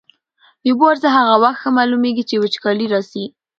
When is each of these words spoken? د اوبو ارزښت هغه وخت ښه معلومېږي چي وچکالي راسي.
د 0.63 0.65
اوبو 0.71 0.85
ارزښت 0.91 1.15
هغه 1.17 1.35
وخت 1.43 1.59
ښه 1.61 1.69
معلومېږي 1.77 2.23
چي 2.29 2.35
وچکالي 2.37 2.85
راسي. 2.93 3.25